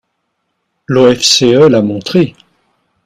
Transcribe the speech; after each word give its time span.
L’OFCE 0.87 1.43
l’a 1.69 1.83
montré. 1.83 2.35